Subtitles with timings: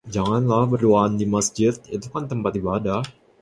[0.13, 3.03] Janganlah berduaan di Masjid, itu kan tempat ibadah..